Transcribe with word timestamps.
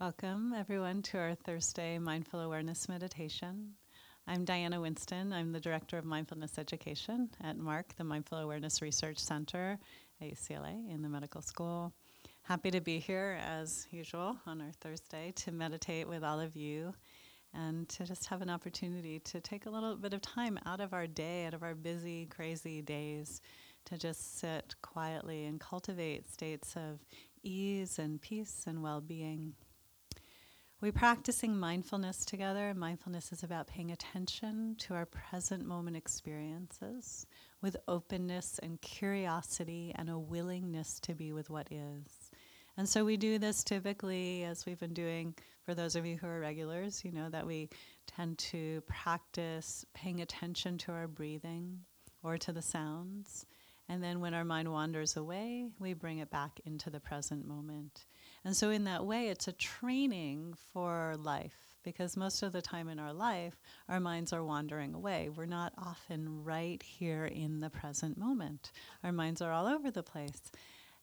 Welcome, 0.00 0.54
everyone, 0.56 1.02
to 1.02 1.18
our 1.18 1.34
Thursday 1.34 1.98
Mindful 1.98 2.40
Awareness 2.40 2.88
Meditation. 2.88 3.74
I'm 4.26 4.46
Diana 4.46 4.80
Winston. 4.80 5.30
I'm 5.30 5.52
the 5.52 5.60
Director 5.60 5.98
of 5.98 6.06
Mindfulness 6.06 6.56
Education 6.56 7.28
at 7.44 7.58
MARC, 7.58 7.94
the 7.98 8.04
Mindful 8.04 8.38
Awareness 8.38 8.80
Research 8.80 9.18
Center 9.18 9.78
at 10.22 10.26
UCLA 10.26 10.90
in 10.90 11.02
the 11.02 11.08
medical 11.10 11.42
school. 11.42 11.92
Happy 12.40 12.70
to 12.70 12.80
be 12.80 12.98
here, 12.98 13.38
as 13.46 13.86
usual, 13.90 14.38
on 14.46 14.62
our 14.62 14.72
Thursday 14.80 15.34
to 15.36 15.52
meditate 15.52 16.08
with 16.08 16.24
all 16.24 16.40
of 16.40 16.56
you 16.56 16.94
and 17.52 17.86
to 17.90 18.06
just 18.06 18.26
have 18.28 18.40
an 18.40 18.48
opportunity 18.48 19.18
to 19.18 19.38
take 19.38 19.66
a 19.66 19.70
little 19.70 19.96
bit 19.96 20.14
of 20.14 20.22
time 20.22 20.58
out 20.64 20.80
of 20.80 20.94
our 20.94 21.06
day, 21.06 21.44
out 21.44 21.52
of 21.52 21.62
our 21.62 21.74
busy, 21.74 22.24
crazy 22.24 22.80
days, 22.80 23.42
to 23.84 23.98
just 23.98 24.38
sit 24.38 24.74
quietly 24.80 25.44
and 25.44 25.60
cultivate 25.60 26.26
states 26.26 26.74
of 26.74 27.04
ease 27.42 27.98
and 27.98 28.22
peace 28.22 28.64
and 28.66 28.82
well 28.82 29.02
being. 29.02 29.52
We're 30.82 30.92
practicing 30.92 31.58
mindfulness 31.58 32.24
together. 32.24 32.72
Mindfulness 32.72 33.32
is 33.32 33.42
about 33.42 33.66
paying 33.66 33.90
attention 33.90 34.76
to 34.78 34.94
our 34.94 35.04
present 35.04 35.66
moment 35.66 35.94
experiences 35.94 37.26
with 37.60 37.76
openness 37.86 38.58
and 38.62 38.80
curiosity 38.80 39.92
and 39.96 40.08
a 40.08 40.18
willingness 40.18 40.98
to 41.00 41.14
be 41.14 41.32
with 41.32 41.50
what 41.50 41.70
is. 41.70 42.30
And 42.78 42.88
so 42.88 43.04
we 43.04 43.18
do 43.18 43.38
this 43.38 43.62
typically, 43.62 44.44
as 44.44 44.64
we've 44.64 44.80
been 44.80 44.94
doing 44.94 45.34
for 45.66 45.74
those 45.74 45.96
of 45.96 46.06
you 46.06 46.16
who 46.16 46.26
are 46.26 46.40
regulars, 46.40 47.04
you 47.04 47.12
know, 47.12 47.28
that 47.28 47.46
we 47.46 47.68
tend 48.06 48.38
to 48.38 48.82
practice 48.88 49.84
paying 49.92 50.22
attention 50.22 50.78
to 50.78 50.92
our 50.92 51.06
breathing 51.06 51.80
or 52.22 52.38
to 52.38 52.52
the 52.52 52.62
sounds. 52.62 53.44
And 53.90 54.02
then 54.02 54.20
when 54.20 54.32
our 54.32 54.46
mind 54.46 54.72
wanders 54.72 55.18
away, 55.18 55.66
we 55.78 55.92
bring 55.92 56.20
it 56.20 56.30
back 56.30 56.58
into 56.64 56.88
the 56.88 57.00
present 57.00 57.46
moment. 57.46 58.06
And 58.44 58.56
so, 58.56 58.70
in 58.70 58.84
that 58.84 59.04
way, 59.04 59.28
it's 59.28 59.48
a 59.48 59.52
training 59.52 60.54
for 60.72 61.14
life 61.18 61.70
because 61.82 62.16
most 62.16 62.42
of 62.42 62.52
the 62.52 62.62
time 62.62 62.88
in 62.88 62.98
our 62.98 63.12
life, 63.12 63.60
our 63.88 64.00
minds 64.00 64.32
are 64.32 64.44
wandering 64.44 64.94
away. 64.94 65.28
We're 65.34 65.46
not 65.46 65.72
often 65.78 66.44
right 66.44 66.82
here 66.82 67.26
in 67.26 67.60
the 67.60 67.70
present 67.70 68.18
moment. 68.18 68.72
Our 69.02 69.12
minds 69.12 69.40
are 69.42 69.52
all 69.52 69.66
over 69.66 69.90
the 69.90 70.02
place. 70.02 70.50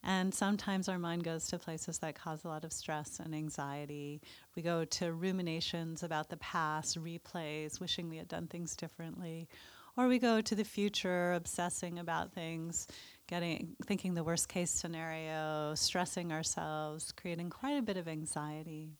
And 0.04 0.32
sometimes 0.32 0.88
our 0.88 0.98
mind 0.98 1.24
goes 1.24 1.48
to 1.48 1.58
places 1.58 1.98
that 1.98 2.14
cause 2.14 2.44
a 2.44 2.48
lot 2.48 2.64
of 2.64 2.72
stress 2.72 3.18
and 3.18 3.34
anxiety. 3.34 4.20
We 4.54 4.62
go 4.62 4.84
to 4.84 5.12
ruminations 5.12 6.04
about 6.04 6.28
the 6.28 6.36
past, 6.36 7.02
replays, 7.02 7.80
wishing 7.80 8.08
we 8.08 8.18
had 8.18 8.28
done 8.28 8.46
things 8.46 8.76
differently. 8.76 9.48
Or 9.96 10.06
we 10.06 10.20
go 10.20 10.40
to 10.40 10.54
the 10.54 10.64
future, 10.64 11.32
obsessing 11.32 11.98
about 11.98 12.32
things, 12.32 12.86
getting 13.28 13.76
thinking 13.84 14.14
the 14.14 14.24
worst 14.24 14.48
case 14.48 14.70
scenario, 14.70 15.74
stressing 15.76 16.32
ourselves, 16.32 17.12
creating 17.12 17.50
quite 17.50 17.76
a 17.78 17.82
bit 17.82 17.96
of 17.96 18.08
anxiety. 18.08 18.96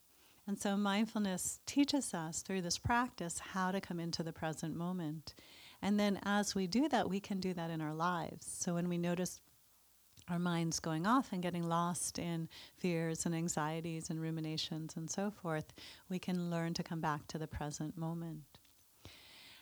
And 0.47 0.59
so 0.59 0.77
mindfulness 0.77 1.61
teaches 1.67 2.15
us 2.15 2.43
through 2.43 2.63
this 2.63 2.79
practice 2.79 3.39
how 3.39 3.73
to 3.73 3.81
come 3.81 3.99
into 3.99 4.23
the 4.23 4.33
present 4.33 4.77
moment. 4.77 5.35
And 5.83 5.99
then 5.99 6.21
as 6.25 6.55
we 6.55 6.67
do 6.67 6.89
that, 6.89 7.09
we 7.09 7.21
can 7.21 7.41
do 7.41 7.53
that 7.55 7.71
in 7.71 7.81
our 7.81 7.95
lives. 7.95 8.47
So 8.47 8.75
when 8.75 8.89
we 8.89 8.99
notice 8.99 9.41
our 10.29 10.39
minds 10.39 10.79
going 10.79 11.07
off 11.07 11.33
and 11.33 11.43
getting 11.43 11.69
lost 11.69 12.19
in 12.19 12.49
fears 12.77 13.25
and 13.25 13.35
anxieties 13.35 14.11
and 14.11 14.21
ruminations 14.21 14.95
and 14.97 15.11
so 15.11 15.31
forth, 15.31 15.73
we 16.09 16.19
can 16.19 16.51
learn 16.51 16.75
to 16.75 16.83
come 16.83 17.01
back 17.01 17.27
to 17.29 17.39
the 17.39 17.47
present 17.47 17.97
moment. 17.97 18.58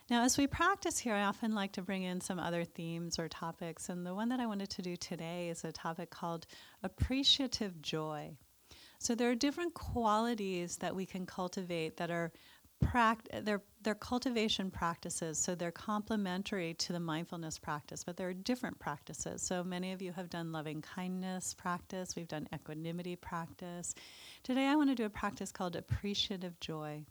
Now, 0.09 0.23
as 0.23 0.39
we 0.39 0.47
practice 0.47 0.99
here, 0.99 1.15
I 1.15 1.25
often 1.25 1.53
like 1.53 1.73
to 1.73 1.83
bring 1.83 2.05
in 2.05 2.21
some 2.21 2.39
other 2.39 2.63
themes 2.63 3.19
or 3.19 3.29
topics, 3.29 3.89
and 3.89 4.07
the 4.07 4.15
one 4.15 4.29
that 4.29 4.39
I 4.39 4.47
wanted 4.47 4.71
to 4.71 4.83
do 4.83 4.95
today 4.95 5.49
is 5.49 5.65
a 5.65 5.73
topic 5.73 6.11
called 6.11 6.47
appreciative 6.85 7.83
joy. 7.83 8.37
So, 9.01 9.17
there 9.17 9.31
are 9.31 9.35
different 9.35 9.75
qualities 9.75 10.77
that 10.77 10.95
we 10.95 11.07
can 11.07 11.27
cultivate 11.27 11.97
that 11.97 12.13
are 12.13 12.31
pract- 12.85 13.45
they're, 13.45 13.65
they're 13.83 13.97
cultivation 13.97 14.71
practices, 14.71 15.39
so 15.39 15.57
they're 15.57 15.73
complementary 15.73 16.75
to 16.75 16.93
the 16.93 17.01
mindfulness 17.01 17.59
practice, 17.59 18.05
but 18.05 18.17
there 18.17 18.29
are 18.29 18.35
different 18.35 18.79
practices. 18.79 19.43
So 19.43 19.65
many 19.65 19.93
of 19.93 20.01
you 20.01 20.13
have 20.13 20.31
done 20.31 20.53
loving 20.53 20.83
kindness 20.83 21.53
practice, 21.53 22.15
we've 22.15 22.29
done 22.29 22.49
equanimity 22.55 23.17
practice. 23.17 23.93
Today 24.45 24.67
I 24.67 24.77
want 24.77 24.91
to 24.91 24.95
do 24.95 25.05
a 25.05 25.11
practice 25.11 25.51
called 25.51 25.75
appreciative 25.75 26.61
joy 26.61 27.05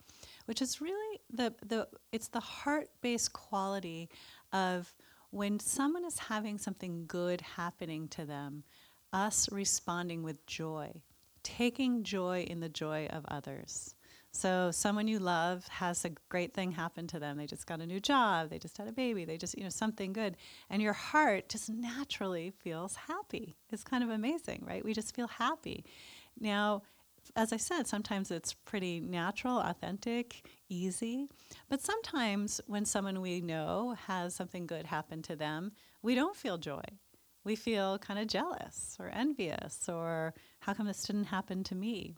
which 0.46 0.62
is 0.62 0.82
really 0.82 1.20
the, 1.32 1.54
the 1.66 1.88
it's 2.12 2.30
the 2.30 2.40
heart-based 2.40 3.34
quality 3.34 4.10
of 4.54 4.94
when 5.32 5.60
someone 5.60 6.06
is 6.06 6.18
having 6.18 6.58
something 6.58 7.06
good 7.08 7.42
happening 7.42 8.08
to 8.08 8.26
them, 8.26 8.64
us 9.12 9.52
responding 9.52 10.24
with 10.24 10.46
joy, 10.46 11.02
taking 11.44 12.04
joy 12.04 12.46
in 12.50 12.60
the 12.60 12.70
joy 12.70 13.08
of 13.08 13.26
others. 13.28 13.96
So 14.32 14.70
someone 14.70 15.08
you 15.08 15.20
love 15.20 15.66
has 15.70 16.04
a 16.04 16.12
great 16.28 16.54
thing 16.54 16.74
happen 16.74 17.08
to 17.08 17.20
them. 17.20 17.38
They 17.38 17.46
just 17.46 17.66
got 17.66 17.80
a 17.80 17.86
new 17.86 18.02
job, 18.02 18.50
they 18.50 18.60
just 18.60 18.78
had 18.78 18.88
a 18.88 18.92
baby, 18.92 19.24
they 19.24 19.38
just, 19.38 19.58
you 19.58 19.64
know, 19.64 19.70
something 19.70 20.12
good. 20.12 20.36
And 20.70 20.82
your 20.82 20.94
heart 20.94 21.48
just 21.48 21.70
naturally 21.70 22.52
feels 22.52 22.96
happy. 22.96 23.56
It's 23.72 23.84
kind 23.84 24.04
of 24.04 24.10
amazing, 24.10 24.64
right? 24.68 24.84
We 24.84 24.94
just 24.94 25.16
feel 25.16 25.28
happy. 25.28 25.86
Now, 26.38 26.84
as 27.36 27.54
I 27.54 27.58
said, 27.58 27.88
sometimes 27.88 28.32
it's 28.32 28.54
pretty 28.54 29.00
natural, 29.00 29.60
authentic, 29.60 30.48
easy. 30.70 31.28
But 31.70 31.82
sometimes 31.82 32.62
when 32.68 32.86
someone 32.86 33.22
we 33.22 33.42
know 33.42 33.96
has 34.08 34.36
something 34.36 34.68
good 34.68 34.86
happen 34.86 35.22
to 35.24 35.36
them, 35.36 35.72
we 36.02 36.16
don't 36.16 36.36
feel 36.36 36.58
joy. 36.58 36.84
We 37.44 37.56
feel 37.56 38.00
kind 38.00 38.20
of 38.20 38.28
jealous 38.28 38.98
or 39.00 39.10
envious 39.10 39.88
or 39.88 40.34
how 40.62 40.74
come 40.74 40.88
this 40.88 41.04
didn't 41.04 41.26
happen 41.26 41.64
to 41.66 41.76
me? 41.76 42.16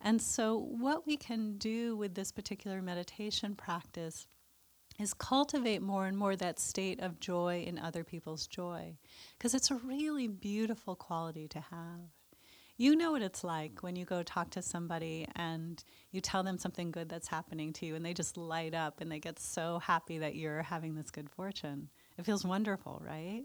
And 0.00 0.22
so, 0.22 0.56
what 0.56 1.06
we 1.06 1.16
can 1.16 1.58
do 1.58 1.96
with 1.96 2.14
this 2.14 2.32
particular 2.32 2.80
meditation 2.80 3.54
practice 3.54 4.26
is 4.98 5.12
cultivate 5.14 5.82
more 5.82 6.06
and 6.06 6.16
more 6.16 6.36
that 6.36 6.58
state 6.58 7.00
of 7.00 7.20
joy 7.20 7.64
in 7.66 7.78
other 7.78 8.04
people's 8.04 8.46
joy 8.46 8.96
because 9.36 9.54
it's 9.54 9.70
a 9.70 9.76
really 9.76 10.28
beautiful 10.28 10.94
quality 10.94 11.48
to 11.48 11.60
have. 11.60 12.19
You 12.80 12.96
know 12.96 13.12
what 13.12 13.20
it's 13.20 13.44
like 13.44 13.82
when 13.82 13.94
you 13.94 14.06
go 14.06 14.22
talk 14.22 14.48
to 14.52 14.62
somebody 14.62 15.28
and 15.36 15.84
you 16.12 16.22
tell 16.22 16.42
them 16.42 16.56
something 16.56 16.90
good 16.90 17.10
that's 17.10 17.28
happening 17.28 17.74
to 17.74 17.84
you 17.84 17.94
and 17.94 18.02
they 18.02 18.14
just 18.14 18.38
light 18.38 18.72
up 18.72 19.02
and 19.02 19.12
they 19.12 19.18
get 19.18 19.38
so 19.38 19.80
happy 19.80 20.16
that 20.16 20.34
you're 20.34 20.62
having 20.62 20.94
this 20.94 21.10
good 21.10 21.28
fortune. 21.28 21.90
It 22.16 22.24
feels 22.24 22.42
wonderful, 22.42 23.02
right? 23.06 23.42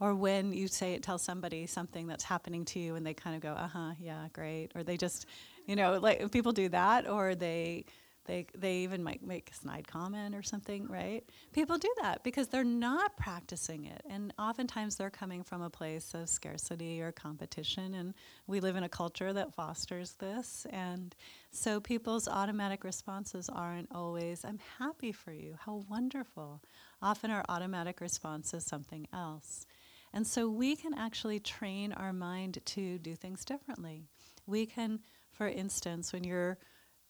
Or 0.00 0.14
when 0.14 0.54
you 0.54 0.66
say 0.66 0.94
it, 0.94 1.02
tell 1.02 1.18
somebody 1.18 1.66
something 1.66 2.06
that's 2.06 2.24
happening 2.24 2.64
to 2.64 2.78
you 2.78 2.94
and 2.94 3.04
they 3.04 3.12
kind 3.12 3.36
of 3.36 3.42
go, 3.42 3.52
"Uh-huh, 3.52 3.92
yeah, 3.98 4.28
great." 4.32 4.72
Or 4.74 4.82
they 4.82 4.96
just, 4.96 5.26
you 5.66 5.76
know, 5.76 5.98
like 5.98 6.32
people 6.32 6.52
do 6.52 6.70
that 6.70 7.06
or 7.06 7.34
they 7.34 7.84
they, 8.28 8.46
they 8.56 8.76
even 8.76 9.02
might 9.02 9.26
make 9.26 9.50
a 9.50 9.54
snide 9.54 9.88
comment 9.88 10.34
or 10.34 10.42
something, 10.42 10.86
right? 10.86 11.24
People 11.52 11.78
do 11.78 11.92
that 12.02 12.22
because 12.22 12.46
they're 12.46 12.62
not 12.62 13.16
practicing 13.16 13.86
it. 13.86 14.02
And 14.08 14.34
oftentimes 14.38 14.96
they're 14.96 15.10
coming 15.10 15.42
from 15.42 15.62
a 15.62 15.70
place 15.70 16.12
of 16.12 16.28
scarcity 16.28 17.00
or 17.00 17.10
competition. 17.10 17.94
And 17.94 18.12
we 18.46 18.60
live 18.60 18.76
in 18.76 18.84
a 18.84 18.88
culture 18.88 19.32
that 19.32 19.54
fosters 19.54 20.12
this. 20.20 20.66
And 20.70 21.16
so 21.50 21.80
people's 21.80 22.28
automatic 22.28 22.84
responses 22.84 23.48
aren't 23.48 23.88
always, 23.92 24.44
I'm 24.44 24.60
happy 24.78 25.10
for 25.10 25.32
you. 25.32 25.56
How 25.64 25.82
wonderful. 25.88 26.62
Often 27.00 27.30
our 27.30 27.44
automatic 27.48 28.00
response 28.02 28.52
is 28.52 28.64
something 28.64 29.08
else. 29.12 29.66
And 30.12 30.26
so 30.26 30.50
we 30.50 30.76
can 30.76 30.92
actually 30.92 31.40
train 31.40 31.92
our 31.92 32.12
mind 32.12 32.58
to 32.64 32.98
do 32.98 33.16
things 33.16 33.44
differently. 33.46 34.04
We 34.46 34.66
can, 34.66 35.00
for 35.32 35.48
instance, 35.48 36.12
when 36.12 36.24
you're 36.24 36.58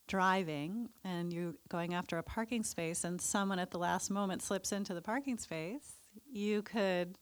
driving 0.08 0.88
and 1.04 1.32
you're 1.32 1.54
going 1.68 1.94
after 1.94 2.18
a 2.18 2.22
parking 2.22 2.64
space 2.64 3.04
and 3.04 3.20
someone 3.20 3.60
at 3.60 3.70
the 3.70 3.78
last 3.78 4.10
moment 4.10 4.42
slips 4.42 4.72
into 4.72 4.94
the 4.94 5.02
parking 5.02 5.38
space, 5.38 5.92
you 6.30 6.62
could 6.62 7.16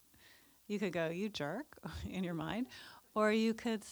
you 0.69 0.79
could 0.79 0.93
go, 0.93 1.09
you 1.09 1.29
jerk 1.29 1.79
in 2.11 2.25
your 2.25 2.35
mind, 2.35 2.67
or 3.15 3.31
you 3.33 3.55
could 3.55 3.83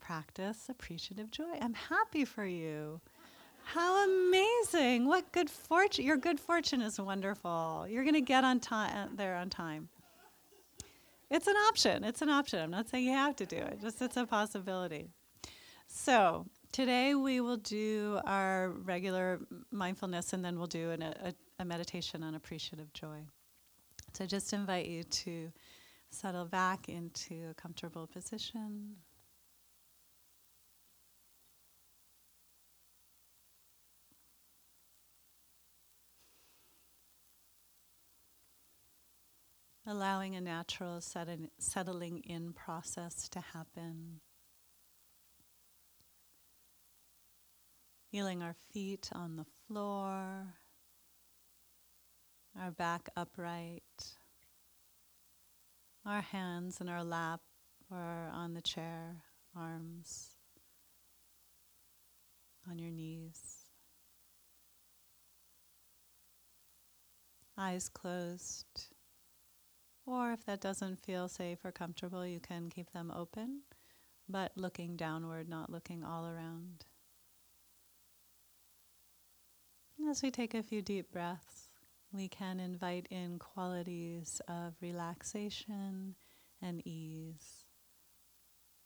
practice 0.00 0.66
appreciative 0.68 1.30
joy. 1.30 1.54
I'm 1.60 1.74
happy 1.74 2.24
for 2.24 2.44
you. 2.44 3.00
How 3.64 4.04
amazing. 4.04 5.06
What 5.06 5.30
good 5.32 5.50
fortune. 5.50 6.04
Your 6.04 6.16
good 6.16 6.40
fortune 6.40 6.80
is 6.80 6.98
wonderful. 6.98 7.86
You're 7.88 8.04
going 8.04 8.14
to 8.14 8.20
get 8.22 8.44
on 8.44 8.60
time 8.60 8.90
uh, 8.94 9.06
there 9.14 9.36
on 9.36 9.50
time. 9.50 9.88
It's 11.30 11.46
an 11.46 11.56
option. 11.68 12.04
It's 12.04 12.22
an 12.22 12.30
option. 12.30 12.60
I'm 12.60 12.70
not 12.70 12.88
saying 12.88 13.04
you 13.04 13.12
have 13.12 13.36
to 13.36 13.46
do 13.46 13.56
it. 13.56 13.80
Just 13.82 14.00
it's 14.00 14.16
a 14.16 14.24
possibility. 14.24 15.10
So, 15.86 16.46
Today 16.70 17.14
we 17.14 17.40
will 17.40 17.56
do 17.56 18.20
our 18.24 18.70
regular 18.70 19.40
mindfulness 19.72 20.32
and 20.32 20.44
then 20.44 20.58
we'll 20.58 20.66
do 20.66 20.90
an, 20.90 21.02
a, 21.02 21.34
a 21.58 21.64
meditation 21.64 22.22
on 22.22 22.34
appreciative 22.34 22.92
joy. 22.92 23.24
So 24.12 24.26
just 24.26 24.52
invite 24.52 24.86
you 24.86 25.02
to 25.02 25.50
settle 26.10 26.44
back 26.44 26.88
into 26.88 27.48
a 27.50 27.54
comfortable 27.54 28.06
position. 28.06 28.96
Allowing 39.86 40.36
a 40.36 40.40
natural 40.40 41.00
settling 41.00 42.18
in 42.24 42.52
process 42.52 43.26
to 43.30 43.40
happen. 43.40 44.20
Feeling 48.10 48.42
our 48.42 48.54
feet 48.72 49.10
on 49.12 49.36
the 49.36 49.44
floor, 49.66 50.54
our 52.58 52.70
back 52.70 53.08
upright, 53.16 53.82
our 56.06 56.20
hands 56.20 56.80
in 56.80 56.88
our 56.88 57.04
lap 57.04 57.40
or 57.90 58.30
on 58.32 58.54
the 58.54 58.62
chair, 58.62 59.24
arms 59.56 60.30
on 62.68 62.78
your 62.78 62.90
knees. 62.90 63.64
Eyes 67.56 67.88
closed. 67.88 68.94
Or 70.06 70.32
if 70.32 70.44
that 70.46 70.60
doesn't 70.60 71.04
feel 71.04 71.28
safe 71.28 71.58
or 71.64 71.72
comfortable, 71.72 72.26
you 72.26 72.40
can 72.40 72.70
keep 72.70 72.92
them 72.92 73.12
open, 73.14 73.62
but 74.28 74.52
looking 74.56 74.96
downward, 74.96 75.48
not 75.48 75.70
looking 75.70 76.04
all 76.04 76.26
around. 76.26 76.86
As 80.06 80.22
we 80.22 80.30
take 80.30 80.54
a 80.54 80.62
few 80.62 80.80
deep 80.80 81.12
breaths, 81.12 81.68
we 82.12 82.28
can 82.28 82.60
invite 82.60 83.06
in 83.10 83.38
qualities 83.38 84.40
of 84.48 84.74
relaxation 84.80 86.14
and 86.62 86.80
ease, 86.86 87.64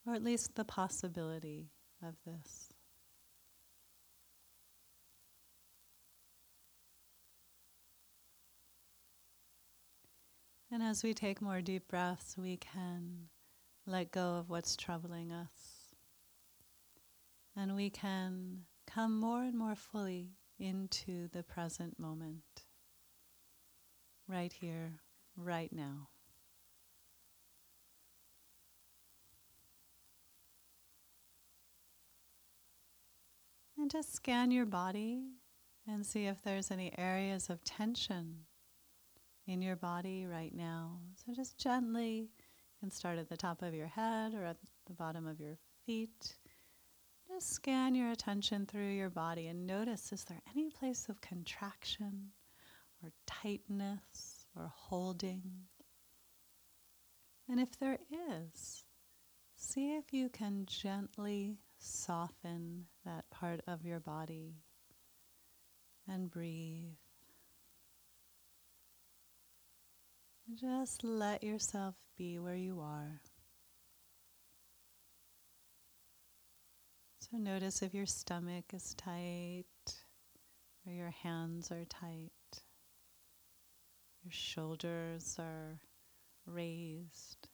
or 0.04 0.14
at 0.14 0.24
least 0.24 0.56
the 0.56 0.64
possibility 0.64 1.70
of 2.02 2.16
this. 2.26 2.70
And 10.72 10.82
as 10.82 11.04
we 11.04 11.14
take 11.14 11.40
more 11.40 11.60
deep 11.60 11.86
breaths, 11.86 12.36
we 12.36 12.56
can 12.56 13.28
let 13.86 14.10
go 14.10 14.36
of 14.36 14.50
what's 14.50 14.74
troubling 14.74 15.30
us. 15.30 15.50
And 17.54 17.76
we 17.76 17.90
can 17.90 18.62
come 18.86 19.20
more 19.20 19.42
and 19.42 19.56
more 19.56 19.76
fully 19.76 20.30
into 20.62 21.28
the 21.32 21.42
present 21.42 21.98
moment, 21.98 22.64
right 24.28 24.52
here, 24.52 25.00
right 25.36 25.72
now. 25.72 26.08
And 33.76 33.90
just 33.90 34.14
scan 34.14 34.52
your 34.52 34.64
body 34.66 35.24
and 35.88 36.06
see 36.06 36.26
if 36.26 36.40
there's 36.42 36.70
any 36.70 36.96
areas 36.96 37.50
of 37.50 37.64
tension 37.64 38.46
in 39.48 39.60
your 39.60 39.74
body 39.74 40.24
right 40.24 40.54
now. 40.54 40.98
So 41.16 41.32
just 41.34 41.58
gently, 41.58 42.18
you 42.18 42.28
can 42.78 42.92
start 42.92 43.18
at 43.18 43.28
the 43.28 43.36
top 43.36 43.62
of 43.62 43.74
your 43.74 43.88
head 43.88 44.34
or 44.34 44.44
at 44.44 44.58
the 44.86 44.92
bottom 44.92 45.26
of 45.26 45.40
your 45.40 45.56
feet. 45.84 46.36
Just 47.32 47.54
scan 47.54 47.94
your 47.94 48.10
attention 48.10 48.66
through 48.66 48.90
your 48.90 49.08
body 49.08 49.46
and 49.46 49.66
notice 49.66 50.12
is 50.12 50.24
there 50.24 50.42
any 50.50 50.68
place 50.68 51.08
of 51.08 51.22
contraction 51.22 52.32
or 53.02 53.10
tightness 53.26 54.46
or 54.54 54.70
holding? 54.74 55.42
And 57.48 57.58
if 57.58 57.78
there 57.78 57.98
is, 58.30 58.84
see 59.56 59.96
if 59.96 60.12
you 60.12 60.28
can 60.28 60.66
gently 60.66 61.56
soften 61.78 62.84
that 63.06 63.30
part 63.30 63.60
of 63.66 63.86
your 63.86 64.00
body 64.00 64.56
and 66.06 66.30
breathe. 66.30 66.98
Just 70.54 71.02
let 71.02 71.42
yourself 71.42 71.94
be 72.18 72.38
where 72.38 72.56
you 72.56 72.80
are. 72.80 73.22
So 77.32 77.38
notice 77.38 77.80
if 77.80 77.94
your 77.94 78.04
stomach 78.04 78.74
is 78.74 78.92
tight 78.92 79.64
or 80.86 80.92
your 80.92 81.14
hands 81.22 81.70
are 81.70 81.86
tight, 81.86 82.30
your 84.22 84.32
shoulders 84.32 85.36
are 85.38 85.80
raised, 86.44 87.48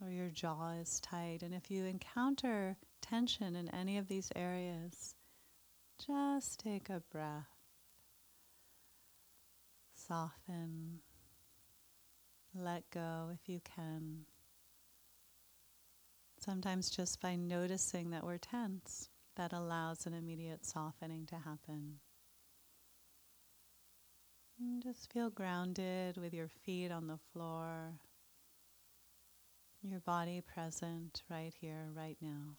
or 0.00 0.08
your 0.12 0.28
jaw 0.28 0.74
is 0.80 1.00
tight. 1.00 1.42
And 1.42 1.52
if 1.52 1.68
you 1.68 1.84
encounter 1.84 2.76
tension 3.02 3.56
in 3.56 3.68
any 3.74 3.98
of 3.98 4.06
these 4.06 4.30
areas, 4.36 5.16
just 6.06 6.60
take 6.60 6.90
a 6.90 7.02
breath 7.10 7.48
soften, 9.96 11.00
let 12.54 12.88
go 12.90 13.30
if 13.34 13.48
you 13.48 13.60
can. 13.64 14.26
Sometimes 16.48 16.88
just 16.88 17.20
by 17.20 17.36
noticing 17.36 18.08
that 18.08 18.24
we're 18.24 18.38
tense, 18.38 19.10
that 19.36 19.52
allows 19.52 20.06
an 20.06 20.14
immediate 20.14 20.64
softening 20.64 21.26
to 21.26 21.34
happen. 21.34 21.96
And 24.58 24.82
just 24.82 25.12
feel 25.12 25.28
grounded 25.28 26.16
with 26.16 26.32
your 26.32 26.48
feet 26.48 26.90
on 26.90 27.06
the 27.06 27.18
floor, 27.34 27.98
your 29.82 30.00
body 30.00 30.40
present 30.40 31.22
right 31.28 31.52
here, 31.60 31.90
right 31.94 32.16
now. 32.18 32.56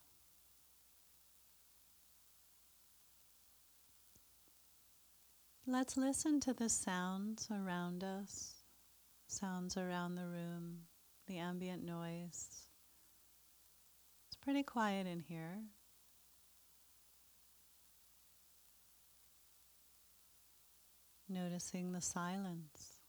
Let's 5.65 5.97
listen 5.97 6.39
to 6.41 6.53
the 6.53 6.69
sounds 6.69 7.47
around 7.51 8.03
us, 8.03 8.53
sounds 9.25 9.77
around 9.77 10.13
the 10.13 10.27
room, 10.27 10.81
the 11.25 11.39
ambient 11.39 11.83
noise. 11.83 12.68
Pretty 14.41 14.63
quiet 14.63 15.05
in 15.05 15.19
here. 15.19 15.63
Noticing 21.27 21.91
the 21.91 22.01
silence. 22.01 22.99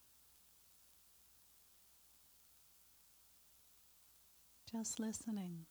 Just 4.71 5.01
listening. 5.01 5.67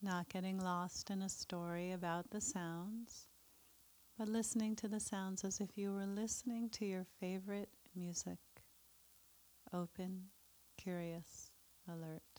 Not 0.00 0.28
getting 0.28 0.58
lost 0.58 1.10
in 1.10 1.20
a 1.22 1.28
story 1.28 1.92
about 1.92 2.30
the 2.30 2.40
sounds 2.40 3.26
but 4.20 4.28
listening 4.28 4.76
to 4.76 4.86
the 4.86 5.00
sounds 5.00 5.44
as 5.44 5.60
if 5.60 5.78
you 5.78 5.94
were 5.94 6.04
listening 6.04 6.68
to 6.68 6.84
your 6.84 7.06
favorite 7.20 7.70
music. 7.96 8.36
Open, 9.72 10.24
curious, 10.76 11.50
alert. 11.88 12.29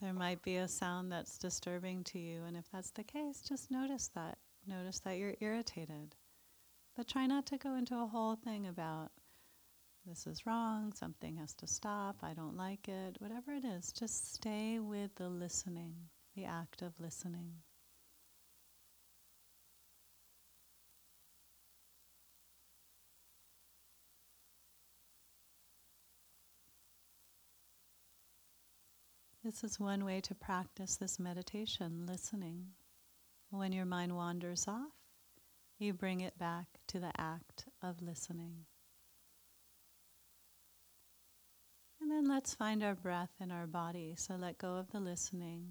There 0.00 0.12
might 0.14 0.42
be 0.42 0.56
a 0.56 0.66
sound 0.66 1.12
that's 1.12 1.36
disturbing 1.36 2.04
to 2.04 2.18
you, 2.18 2.44
and 2.44 2.56
if 2.56 2.64
that's 2.72 2.90
the 2.90 3.04
case, 3.04 3.42
just 3.46 3.70
notice 3.70 4.08
that. 4.14 4.38
Notice 4.66 5.00
that 5.00 5.18
you're 5.18 5.34
irritated. 5.40 6.16
But 6.96 7.06
try 7.06 7.26
not 7.26 7.44
to 7.46 7.58
go 7.58 7.74
into 7.74 7.96
a 7.98 8.06
whole 8.06 8.36
thing 8.36 8.66
about 8.66 9.10
this 10.06 10.26
is 10.26 10.46
wrong, 10.46 10.94
something 10.94 11.36
has 11.36 11.52
to 11.54 11.66
stop, 11.66 12.16
I 12.22 12.32
don't 12.32 12.56
like 12.56 12.88
it, 12.88 13.16
whatever 13.18 13.52
it 13.52 13.64
is, 13.64 13.92
just 13.92 14.32
stay 14.34 14.78
with 14.78 15.14
the 15.16 15.28
listening, 15.28 15.94
the 16.34 16.46
act 16.46 16.80
of 16.80 16.98
listening. 16.98 17.52
This 29.42 29.64
is 29.64 29.80
one 29.80 30.04
way 30.04 30.20
to 30.20 30.34
practice 30.34 30.96
this 30.96 31.18
meditation, 31.18 32.04
listening. 32.06 32.66
When 33.48 33.72
your 33.72 33.86
mind 33.86 34.14
wanders 34.14 34.66
off, 34.68 34.92
you 35.78 35.94
bring 35.94 36.20
it 36.20 36.38
back 36.38 36.66
to 36.88 37.00
the 37.00 37.10
act 37.18 37.64
of 37.82 38.02
listening. 38.02 38.66
And 42.02 42.10
then 42.10 42.26
let's 42.28 42.54
find 42.54 42.82
our 42.82 42.94
breath 42.94 43.30
in 43.40 43.50
our 43.50 43.66
body. 43.66 44.14
So 44.18 44.34
let 44.34 44.58
go 44.58 44.76
of 44.76 44.90
the 44.90 45.00
listening. 45.00 45.68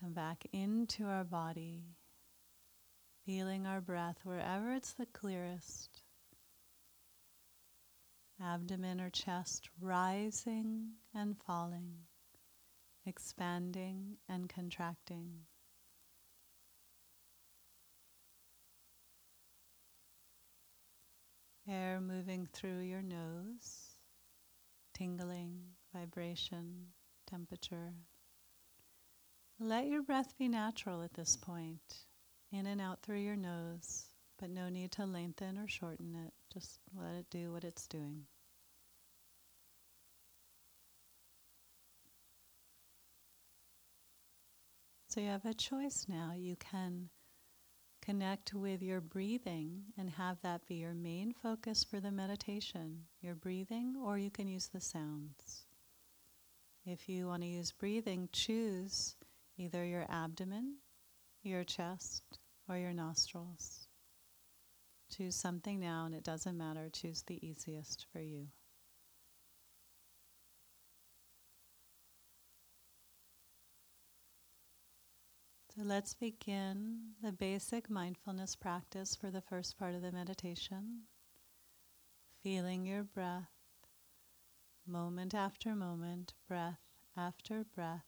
Come 0.00 0.12
back 0.12 0.44
into 0.52 1.04
our 1.04 1.24
body, 1.24 1.84
feeling 3.24 3.64
our 3.64 3.80
breath 3.80 4.18
wherever 4.24 4.72
it's 4.72 4.92
the 4.94 5.06
clearest. 5.06 6.02
Abdomen 8.42 9.00
or 9.00 9.10
chest 9.10 9.68
rising 9.80 10.94
and 11.14 11.36
falling, 11.46 11.92
expanding 13.06 14.16
and 14.28 14.48
contracting. 14.48 15.46
Air 21.68 22.00
moving 22.00 22.46
through 22.52 22.80
your 22.80 23.02
nose 23.02 23.94
tingling, 24.94 25.60
vibration, 25.92 26.86
temperature. 27.26 27.92
Let 29.58 29.86
your 29.86 30.02
breath 30.02 30.38
be 30.38 30.48
natural 30.48 31.02
at 31.02 31.14
this 31.14 31.36
point, 31.36 32.06
in 32.52 32.66
and 32.66 32.80
out 32.80 33.02
through 33.02 33.18
your 33.18 33.36
nose, 33.36 34.06
but 34.38 34.50
no 34.50 34.68
need 34.68 34.92
to 34.92 35.04
lengthen 35.04 35.58
or 35.58 35.68
shorten 35.68 36.14
it. 36.26 36.32
Just 36.52 36.80
let 36.96 37.14
it 37.14 37.26
do 37.30 37.52
what 37.52 37.64
it's 37.64 37.86
doing. 37.86 38.24
So 45.14 45.20
you 45.20 45.28
have 45.28 45.44
a 45.44 45.54
choice 45.54 46.06
now. 46.08 46.32
You 46.36 46.56
can 46.56 47.08
connect 48.02 48.52
with 48.52 48.82
your 48.82 49.00
breathing 49.00 49.84
and 49.96 50.10
have 50.10 50.40
that 50.42 50.66
be 50.66 50.74
your 50.74 50.92
main 50.92 51.32
focus 51.32 51.84
for 51.84 52.00
the 52.00 52.10
meditation, 52.10 53.02
your 53.20 53.36
breathing, 53.36 53.94
or 54.04 54.18
you 54.18 54.32
can 54.32 54.48
use 54.48 54.66
the 54.66 54.80
sounds. 54.80 55.66
If 56.84 57.08
you 57.08 57.28
want 57.28 57.42
to 57.42 57.48
use 57.48 57.70
breathing, 57.70 58.28
choose 58.32 59.14
either 59.56 59.84
your 59.84 60.04
abdomen, 60.08 60.78
your 61.44 61.62
chest, 61.62 62.24
or 62.68 62.76
your 62.76 62.92
nostrils. 62.92 63.86
Choose 65.16 65.36
something 65.36 65.78
now, 65.78 66.06
and 66.06 66.14
it 66.16 66.24
doesn't 66.24 66.58
matter. 66.58 66.90
Choose 66.92 67.22
the 67.22 67.38
easiest 67.46 68.04
for 68.12 68.18
you. 68.18 68.48
So 75.76 75.82
let's 75.82 76.14
begin 76.14 77.14
the 77.20 77.32
basic 77.32 77.90
mindfulness 77.90 78.54
practice 78.54 79.16
for 79.16 79.32
the 79.32 79.40
first 79.40 79.76
part 79.76 79.96
of 79.96 80.02
the 80.02 80.12
meditation. 80.12 81.00
Feeling 82.44 82.86
your 82.86 83.02
breath, 83.02 83.50
moment 84.86 85.34
after 85.34 85.74
moment, 85.74 86.34
breath 86.46 86.78
after 87.16 87.64
breath, 87.74 88.04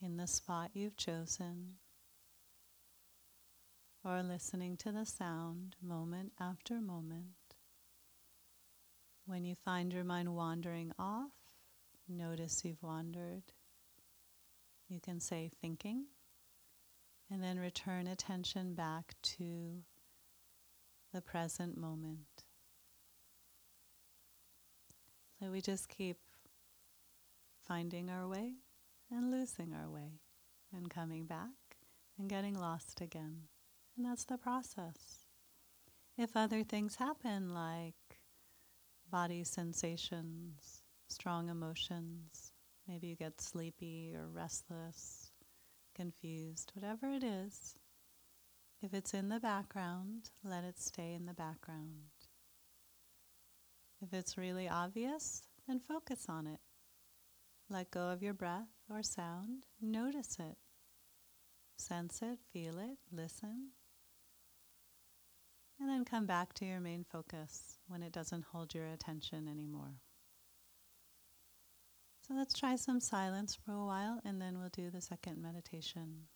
in 0.00 0.16
the 0.16 0.26
spot 0.26 0.72
you've 0.74 0.96
chosen, 0.96 1.74
or 4.04 4.20
listening 4.20 4.76
to 4.78 4.90
the 4.90 5.06
sound 5.06 5.76
moment 5.80 6.32
after 6.40 6.80
moment. 6.80 7.54
When 9.26 9.44
you 9.44 9.54
find 9.64 9.92
your 9.92 10.02
mind 10.02 10.34
wandering 10.34 10.90
off, 10.98 11.30
notice 12.08 12.64
you've 12.64 12.82
wandered. 12.82 13.44
You 14.92 15.00
can 15.00 15.20
say 15.20 15.50
thinking, 15.62 16.04
and 17.30 17.42
then 17.42 17.58
return 17.58 18.06
attention 18.06 18.74
back 18.74 19.14
to 19.22 19.84
the 21.14 21.22
present 21.22 21.78
moment. 21.78 22.44
So 25.40 25.50
we 25.50 25.62
just 25.62 25.88
keep 25.88 26.18
finding 27.66 28.10
our 28.10 28.28
way 28.28 28.56
and 29.10 29.30
losing 29.30 29.72
our 29.72 29.88
way 29.88 30.20
and 30.76 30.90
coming 30.90 31.24
back 31.24 31.78
and 32.18 32.28
getting 32.28 32.54
lost 32.54 33.00
again. 33.00 33.44
And 33.96 34.04
that's 34.04 34.24
the 34.24 34.36
process. 34.36 35.24
If 36.18 36.36
other 36.36 36.64
things 36.64 36.96
happen, 36.96 37.54
like 37.54 38.20
body 39.10 39.42
sensations, 39.44 40.82
strong 41.08 41.48
emotions, 41.48 42.51
Maybe 42.92 43.06
you 43.06 43.16
get 43.16 43.40
sleepy 43.40 44.12
or 44.14 44.28
restless, 44.28 45.30
confused, 45.96 46.72
whatever 46.74 47.10
it 47.10 47.24
is. 47.24 47.74
If 48.82 48.92
it's 48.92 49.14
in 49.14 49.30
the 49.30 49.40
background, 49.40 50.28
let 50.44 50.62
it 50.62 50.78
stay 50.78 51.14
in 51.14 51.24
the 51.24 51.32
background. 51.32 52.10
If 54.02 54.12
it's 54.12 54.36
really 54.36 54.68
obvious, 54.68 55.40
then 55.66 55.80
focus 55.80 56.26
on 56.28 56.46
it. 56.46 56.60
Let 57.70 57.90
go 57.90 58.10
of 58.10 58.22
your 58.22 58.34
breath 58.34 58.68
or 58.90 59.02
sound, 59.02 59.64
notice 59.80 60.36
it. 60.38 60.58
Sense 61.78 62.20
it, 62.20 62.40
feel 62.52 62.78
it, 62.78 62.98
listen. 63.10 63.70
And 65.80 65.88
then 65.88 66.04
come 66.04 66.26
back 66.26 66.52
to 66.54 66.66
your 66.66 66.80
main 66.80 67.04
focus 67.10 67.78
when 67.88 68.02
it 68.02 68.12
doesn't 68.12 68.44
hold 68.52 68.74
your 68.74 68.88
attention 68.88 69.48
anymore. 69.48 70.01
So 72.32 72.38
let's 72.38 72.58
try 72.58 72.76
some 72.76 72.98
silence 72.98 73.54
for 73.54 73.72
a 73.72 73.84
while 73.84 74.18
and 74.24 74.40
then 74.40 74.58
we'll 74.58 74.70
do 74.70 74.90
the 74.90 75.02
second 75.02 75.42
meditation. 75.42 76.28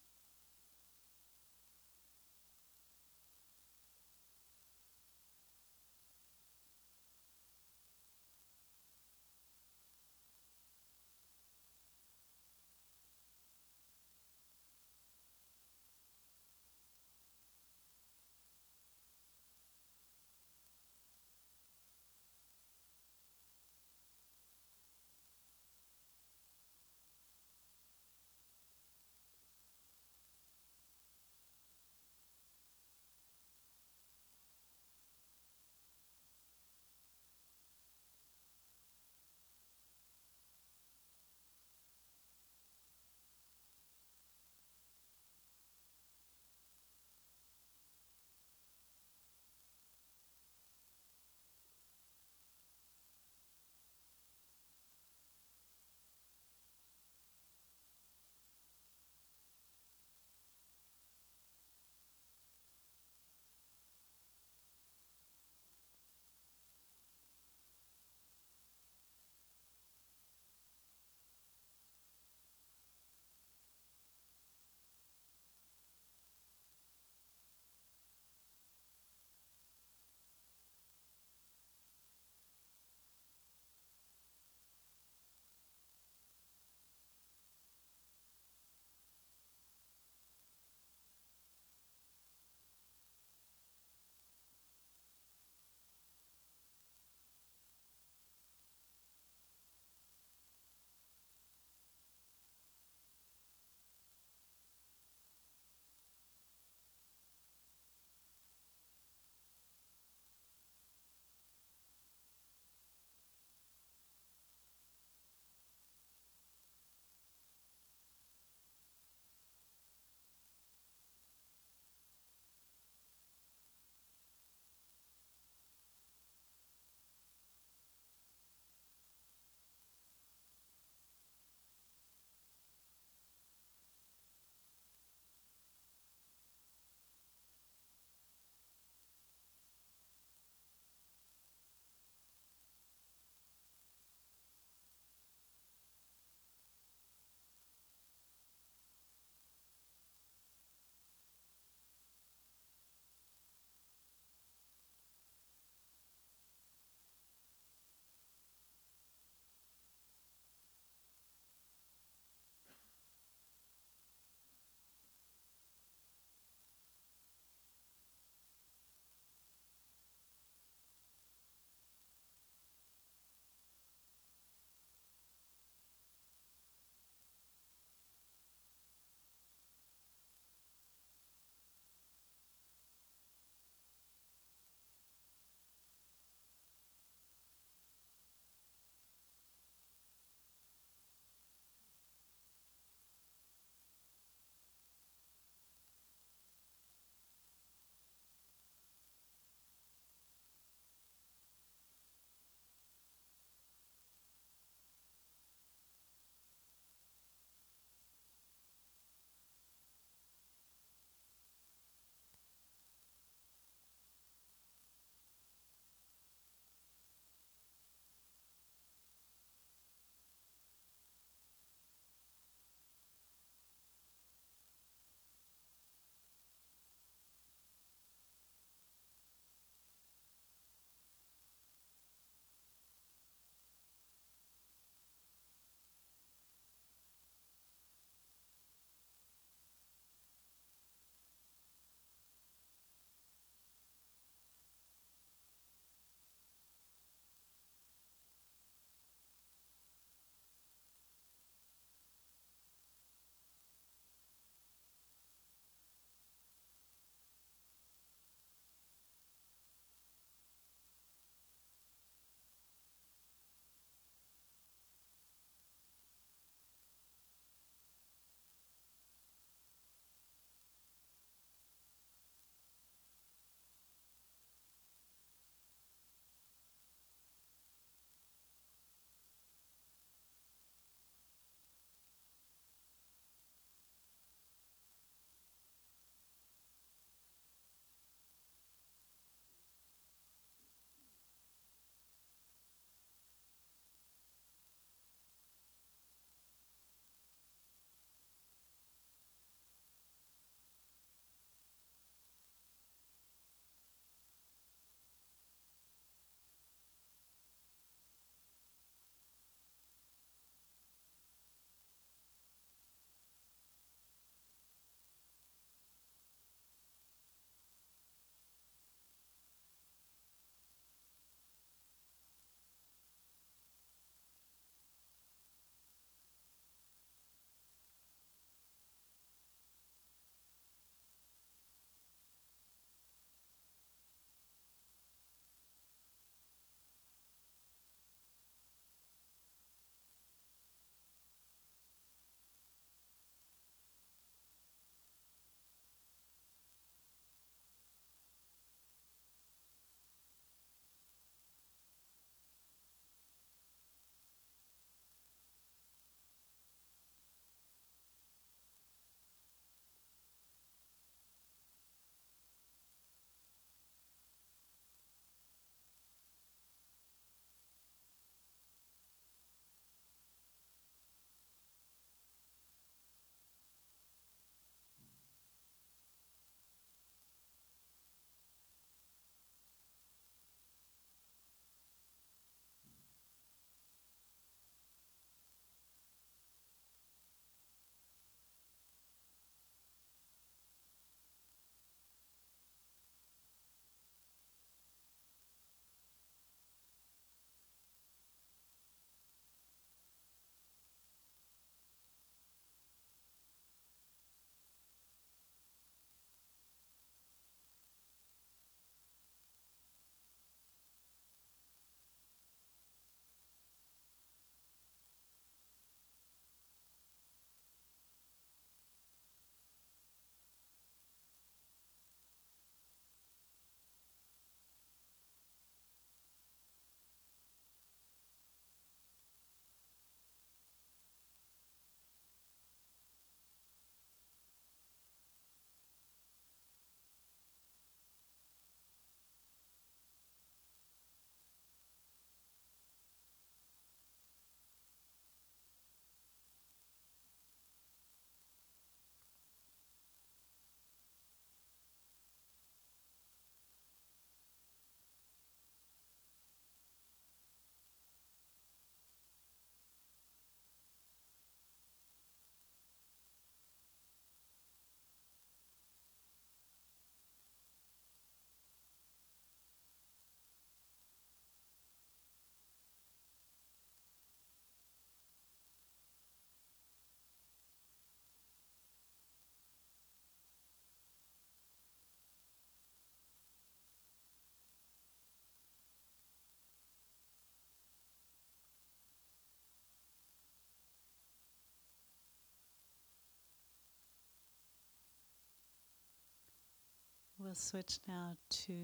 We'll 497.46 497.54
switch 497.54 498.00
now 498.08 498.36
to 498.50 498.74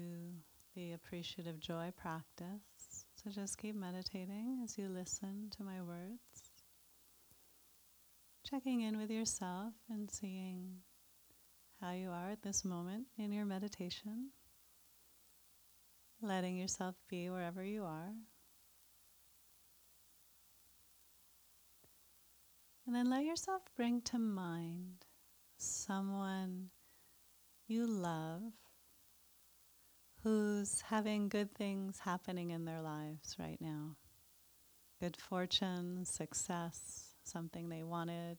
the 0.73 0.93
appreciative 0.93 1.59
joy 1.59 1.91
practice. 2.01 3.05
So 3.15 3.29
just 3.29 3.57
keep 3.57 3.75
meditating 3.75 4.61
as 4.63 4.77
you 4.77 4.87
listen 4.87 5.49
to 5.57 5.63
my 5.63 5.81
words. 5.81 6.51
Checking 8.49 8.81
in 8.81 8.97
with 8.97 9.11
yourself 9.11 9.73
and 9.89 10.09
seeing 10.09 10.77
how 11.81 11.91
you 11.91 12.09
are 12.09 12.29
at 12.31 12.41
this 12.41 12.63
moment 12.63 13.07
in 13.17 13.33
your 13.33 13.45
meditation. 13.45 14.29
Letting 16.21 16.55
yourself 16.55 16.95
be 17.09 17.29
wherever 17.29 17.65
you 17.65 17.83
are. 17.83 18.13
And 22.87 22.95
then 22.95 23.09
let 23.09 23.25
yourself 23.25 23.63
bring 23.75 24.01
to 24.03 24.19
mind 24.19 25.05
someone 25.57 26.22
you 27.73 27.87
love 27.87 28.53
who's 30.21 30.81
having 30.81 31.27
good 31.27 31.53
things 31.55 31.99
happening 31.99 32.51
in 32.51 32.65
their 32.65 32.81
lives 32.81 33.35
right 33.39 33.57
now. 33.59 33.95
Good 35.01 35.17
fortune, 35.17 36.05
success, 36.05 37.15
something 37.23 37.69
they 37.69 37.81
wanted. 37.81 38.37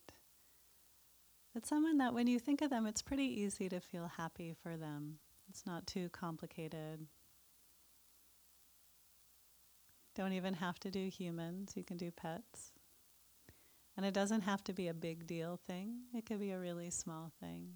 It's 1.53 1.67
someone 1.67 1.97
that 1.97 2.13
when 2.13 2.27
you 2.27 2.39
think 2.39 2.61
of 2.61 2.69
them, 2.69 2.87
it's 2.87 3.01
pretty 3.01 3.41
easy 3.41 3.67
to 3.69 3.81
feel 3.81 4.09
happy 4.17 4.55
for 4.63 4.77
them. 4.77 5.19
It's 5.49 5.65
not 5.65 5.85
too 5.85 6.09
complicated. 6.09 7.05
Don't 10.15 10.33
even 10.33 10.53
have 10.55 10.79
to 10.79 10.89
do 10.89 11.09
humans, 11.09 11.73
you 11.75 11.83
can 11.83 11.97
do 11.97 12.09
pets. 12.09 12.71
And 13.97 14.05
it 14.05 14.13
doesn't 14.13 14.41
have 14.41 14.63
to 14.63 14.73
be 14.73 14.87
a 14.87 14.93
big 14.93 15.27
deal 15.27 15.59
thing, 15.67 16.03
it 16.13 16.25
could 16.25 16.39
be 16.39 16.51
a 16.51 16.59
really 16.59 16.89
small 16.89 17.31
thing. 17.41 17.73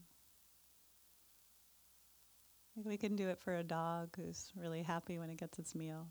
We 2.86 2.98
can 2.98 3.16
do 3.16 3.30
it 3.30 3.40
for 3.40 3.56
a 3.56 3.64
dog 3.64 4.16
who's 4.16 4.52
really 4.56 4.84
happy 4.84 5.18
when 5.18 5.30
it 5.30 5.38
gets 5.38 5.60
its 5.60 5.76
meal. 5.76 6.08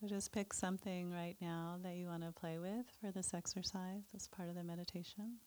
So 0.00 0.06
just 0.06 0.32
pick 0.32 0.52
something 0.52 1.10
right 1.10 1.36
now 1.40 1.78
that 1.82 1.96
you 1.96 2.06
want 2.06 2.22
to 2.22 2.32
play 2.32 2.58
with 2.58 2.86
for 3.00 3.10
this 3.10 3.32
exercise 3.32 4.04
as 4.14 4.28
part 4.28 4.48
of 4.48 4.54
the 4.54 4.62
meditation. 4.62 5.38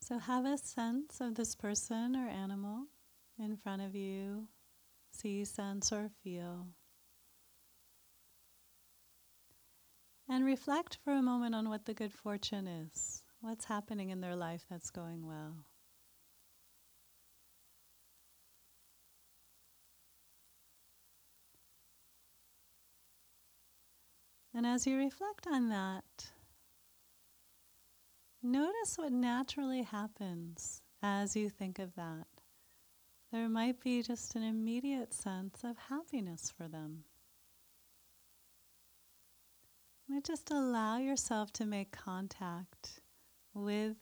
So 0.00 0.18
have 0.18 0.44
a 0.44 0.56
sense 0.56 1.20
of 1.20 1.34
this 1.34 1.56
person 1.56 2.14
or 2.14 2.28
animal 2.28 2.86
in 3.38 3.56
front 3.56 3.82
of 3.82 3.94
you. 3.94 4.46
See, 5.10 5.44
sense, 5.44 5.92
or 5.92 6.10
feel. 6.22 6.68
And 10.28 10.44
reflect 10.44 10.98
for 11.04 11.12
a 11.12 11.22
moment 11.22 11.54
on 11.54 11.68
what 11.68 11.84
the 11.84 11.94
good 11.94 12.12
fortune 12.12 12.66
is. 12.66 13.22
What's 13.40 13.66
happening 13.66 14.10
in 14.10 14.20
their 14.20 14.34
life 14.34 14.64
that's 14.68 14.90
going 14.90 15.26
well? 15.26 15.54
And 24.52 24.66
as 24.66 24.86
you 24.86 24.96
reflect 24.96 25.46
on 25.46 25.68
that, 25.68 26.32
notice 28.42 28.96
what 28.96 29.12
naturally 29.12 29.82
happens 29.82 30.80
as 31.02 31.36
you 31.36 31.50
think 31.50 31.78
of 31.78 31.94
that. 31.94 32.26
There 33.30 33.50
might 33.50 33.80
be 33.80 34.02
just 34.02 34.34
an 34.34 34.42
immediate 34.42 35.12
sense 35.12 35.62
of 35.62 35.76
happiness 35.76 36.50
for 36.56 36.68
them. 36.68 37.04
Just 40.22 40.50
allow 40.50 40.98
yourself 40.98 41.52
to 41.52 41.66
make 41.66 41.92
contact 41.92 43.00
with 43.54 43.96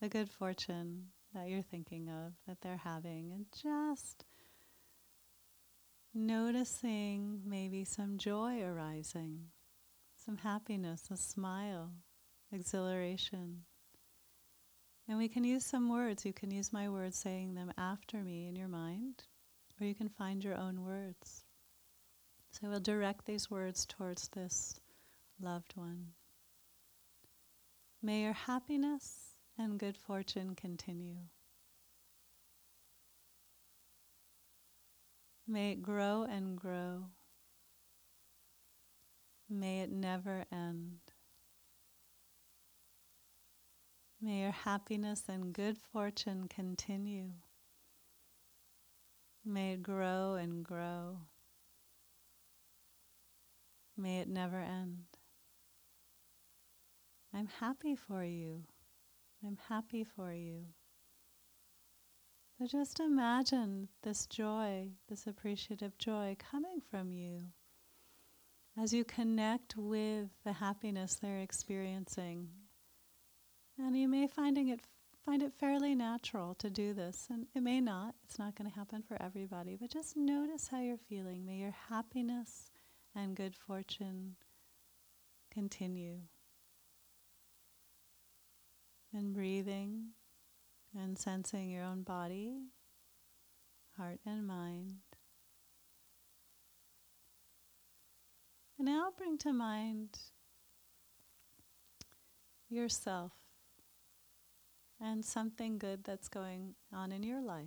the 0.00 0.08
good 0.08 0.28
fortune 0.28 1.06
that 1.34 1.48
you're 1.48 1.62
thinking 1.62 2.08
of, 2.08 2.32
that 2.46 2.60
they're 2.60 2.80
having, 2.84 3.32
and 3.32 3.46
just 3.62 4.24
noticing 6.14 7.40
maybe 7.46 7.84
some 7.84 8.18
joy 8.18 8.60
arising, 8.62 9.46
some 10.16 10.36
happiness, 10.36 11.08
a 11.10 11.16
smile, 11.16 11.92
exhilaration. 12.52 13.62
And 15.08 15.16
we 15.16 15.28
can 15.28 15.44
use 15.44 15.64
some 15.64 15.88
words. 15.88 16.26
You 16.26 16.32
can 16.32 16.50
use 16.50 16.72
my 16.72 16.88
words 16.88 17.16
saying 17.16 17.54
them 17.54 17.72
after 17.78 18.18
me 18.18 18.46
in 18.46 18.56
your 18.56 18.68
mind, 18.68 19.24
or 19.80 19.86
you 19.86 19.94
can 19.94 20.08
find 20.08 20.44
your 20.44 20.56
own 20.56 20.84
words. 20.84 21.44
So 22.50 22.68
we'll 22.68 22.80
direct 22.80 23.24
these 23.24 23.50
words 23.50 23.86
towards 23.86 24.28
this 24.28 24.78
loved 25.42 25.72
one. 25.74 26.08
May 28.02 28.22
your 28.22 28.32
happiness 28.32 29.34
and 29.58 29.78
good 29.78 29.96
fortune 29.96 30.54
continue. 30.54 31.16
May 35.46 35.72
it 35.72 35.82
grow 35.82 36.26
and 36.28 36.56
grow. 36.56 37.06
May 39.50 39.80
it 39.80 39.90
never 39.90 40.44
end. 40.52 40.98
May 44.20 44.40
your 44.40 44.52
happiness 44.52 45.24
and 45.28 45.52
good 45.52 45.76
fortune 45.76 46.46
continue. 46.48 47.32
May 49.44 49.72
it 49.72 49.82
grow 49.82 50.34
and 50.34 50.64
grow. 50.64 51.18
May 53.96 54.20
it 54.20 54.28
never 54.28 54.60
end. 54.60 55.11
I'm 57.34 57.48
happy 57.60 57.96
for 57.96 58.22
you. 58.24 58.62
I'm 59.44 59.58
happy 59.68 60.04
for 60.04 60.32
you. 60.32 60.66
So 62.58 62.66
just 62.66 63.00
imagine 63.00 63.88
this 64.02 64.26
joy, 64.26 64.90
this 65.08 65.26
appreciative 65.26 65.96
joy 65.98 66.36
coming 66.38 66.80
from 66.90 67.10
you 67.10 67.40
as 68.80 68.92
you 68.92 69.04
connect 69.04 69.76
with 69.76 70.28
the 70.44 70.52
happiness 70.52 71.16
they're 71.16 71.40
experiencing. 71.40 72.48
And 73.78 73.96
you 73.96 74.08
may 74.08 74.26
finding 74.26 74.68
it 74.68 74.80
find 75.24 75.42
it 75.42 75.52
fairly 75.58 75.94
natural 75.94 76.54
to 76.56 76.68
do 76.68 76.92
this 76.92 77.28
and 77.30 77.46
it 77.54 77.62
may 77.62 77.80
not. 77.80 78.14
It's 78.24 78.38
not 78.38 78.56
going 78.56 78.68
to 78.68 78.76
happen 78.76 79.02
for 79.02 79.20
everybody, 79.22 79.76
but 79.80 79.90
just 79.90 80.16
notice 80.16 80.68
how 80.68 80.80
you're 80.80 80.96
feeling. 81.08 81.46
May 81.46 81.56
your 81.56 81.74
happiness 81.88 82.70
and 83.14 83.36
good 83.36 83.54
fortune 83.54 84.36
continue 85.50 86.22
and 89.14 89.34
breathing 89.34 90.08
and 90.94 91.18
sensing 91.18 91.70
your 91.70 91.84
own 91.84 92.02
body, 92.02 92.54
heart, 93.96 94.20
and 94.26 94.46
mind. 94.46 94.96
And 98.78 98.86
now 98.86 99.12
bring 99.16 99.38
to 99.38 99.52
mind 99.52 100.18
yourself 102.68 103.32
and 105.00 105.24
something 105.24 105.78
good 105.78 106.04
that's 106.04 106.28
going 106.28 106.74
on 106.92 107.12
in 107.12 107.22
your 107.22 107.42
life. 107.42 107.66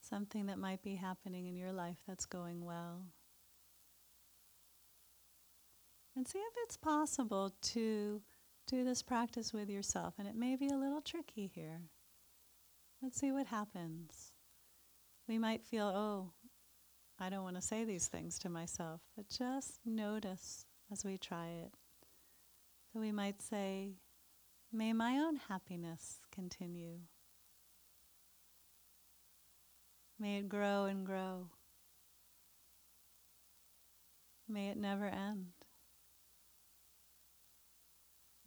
Something 0.00 0.46
that 0.46 0.58
might 0.58 0.82
be 0.82 0.96
happening 0.96 1.46
in 1.46 1.56
your 1.56 1.72
life 1.72 1.98
that's 2.06 2.26
going 2.26 2.64
well. 2.64 3.06
And 6.16 6.28
see 6.28 6.38
if 6.38 6.54
it's 6.64 6.76
possible 6.76 7.54
to 7.62 8.22
do 8.72 8.84
this 8.84 9.02
practice 9.02 9.52
with 9.52 9.68
yourself, 9.68 10.14
and 10.18 10.26
it 10.26 10.34
may 10.34 10.56
be 10.56 10.68
a 10.68 10.78
little 10.78 11.02
tricky 11.02 11.50
here. 11.54 11.82
Let's 13.02 13.20
see 13.20 13.30
what 13.30 13.46
happens. 13.46 14.32
We 15.28 15.36
might 15.36 15.62
feel, 15.62 15.84
oh, 15.84 16.30
I 17.20 17.28
don't 17.28 17.44
want 17.44 17.56
to 17.56 17.62
say 17.62 17.84
these 17.84 18.08
things 18.08 18.38
to 18.38 18.48
myself, 18.48 19.02
but 19.14 19.28
just 19.28 19.80
notice 19.84 20.64
as 20.90 21.04
we 21.04 21.18
try 21.18 21.48
it. 21.48 21.74
So 22.92 23.00
we 23.00 23.12
might 23.12 23.42
say, 23.42 23.90
May 24.72 24.94
my 24.94 25.18
own 25.18 25.36
happiness 25.36 26.20
continue. 26.34 27.00
May 30.18 30.38
it 30.38 30.48
grow 30.48 30.84
and 30.86 31.04
grow. 31.04 31.48
May 34.48 34.68
it 34.68 34.78
never 34.78 35.04
end. 35.04 35.61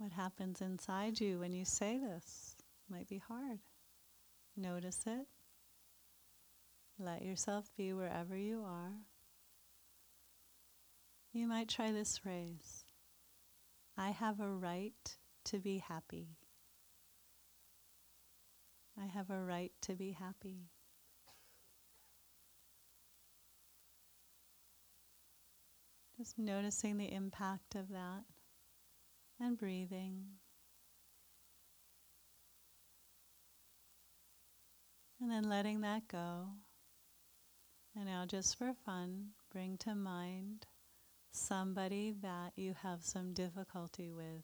What 0.05 0.13
happens 0.13 0.61
inside 0.61 1.19
you 1.19 1.39
when 1.39 1.51
you 1.51 1.65
say 1.65 1.97
this 1.97 2.55
might 2.87 3.07
be 3.07 3.17
hard. 3.17 3.57
Notice 4.55 5.01
it. 5.07 5.25
Let 6.99 7.23
yourself 7.23 7.71
be 7.75 7.91
wherever 7.91 8.37
you 8.37 8.61
are. 8.63 8.91
You 11.33 11.47
might 11.47 11.69
try 11.69 11.91
this 11.91 12.19
phrase 12.19 12.85
I 13.97 14.11
have 14.11 14.39
a 14.39 14.47
right 14.47 15.17
to 15.45 15.57
be 15.57 15.79
happy. 15.79 16.37
I 19.01 19.07
have 19.07 19.31
a 19.31 19.41
right 19.41 19.71
to 19.81 19.95
be 19.95 20.11
happy. 20.11 20.69
Just 26.15 26.37
noticing 26.37 26.97
the 26.97 27.11
impact 27.11 27.73
of 27.73 27.89
that 27.89 28.25
and 29.39 29.57
breathing. 29.57 30.25
And 35.21 35.31
then 35.31 35.49
letting 35.49 35.81
that 35.81 36.07
go. 36.07 36.47
And 37.95 38.05
now, 38.05 38.25
just 38.25 38.57
for 38.57 38.73
fun, 38.85 39.29
bring 39.51 39.77
to 39.79 39.95
mind 39.95 40.67
somebody 41.31 42.13
that 42.21 42.51
you 42.55 42.75
have 42.83 43.03
some 43.03 43.33
difficulty 43.33 44.11
with, 44.11 44.43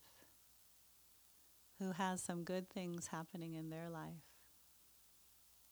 who 1.80 1.92
has 1.92 2.22
some 2.22 2.44
good 2.44 2.70
things 2.70 3.08
happening 3.08 3.56
in 3.56 3.70
their 3.70 3.90
life. 3.90 4.24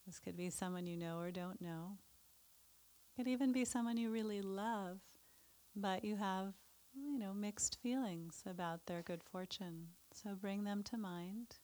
This 0.06 0.20
could 0.20 0.36
be 0.36 0.50
someone 0.50 0.86
you 0.88 0.98
know 0.98 1.20
or 1.20 1.32
don't 1.32 1.62
know. 1.62 1.98
It 3.18 3.22
could 3.22 3.32
even 3.32 3.52
be 3.52 3.64
someone 3.64 3.98
you 3.98 4.12
really 4.12 4.42
love, 4.42 5.00
but 5.76 6.04
you 6.04 6.18
have, 6.18 6.54
you 6.93 7.17
know, 7.17 7.34
mixed 7.34 7.78
feelings 7.82 8.43
about 8.45 8.86
their 8.86 9.02
good 9.02 9.23
fortune. 9.23 9.89
So 10.13 10.36
bring 10.36 10.63
them 10.63 10.84
to 10.84 10.97
mind. 10.97 11.56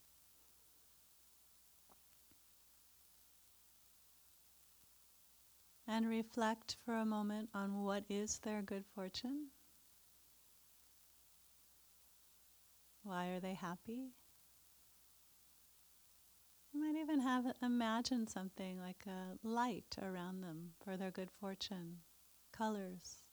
And 5.88 6.08
reflect 6.10 6.78
for 6.84 6.96
a 6.96 7.06
moment 7.06 7.50
on 7.54 7.84
what 7.84 8.04
is 8.10 8.40
their 8.40 8.62
good 8.62 8.86
fortune. 8.96 9.50
Why 13.04 13.28
are 13.28 13.40
they 13.40 13.54
happy? 13.54 14.14
You 16.74 16.80
might 16.82 17.00
even 17.00 17.20
have 17.22 17.46
imagined 17.62 18.30
something 18.30 18.80
like 18.80 19.06
a 19.08 19.38
light 19.44 19.96
around 20.02 20.42
them 20.42 20.74
for 20.84 20.98
their 20.98 21.12
good 21.12 21.32
fortune, 21.32 22.02
colors. 22.52 23.25